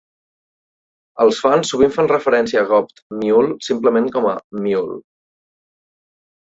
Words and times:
Els 1.25 1.41
fans 1.43 1.71
sovint 1.73 1.93
fan 1.97 2.09
referència 2.13 2.65
a 2.65 2.65
Gov't 2.73 3.05
Mule 3.21 3.59
simplement 3.69 4.13
com 4.19 4.33
a 4.35 4.37
"Mule". 4.67 5.01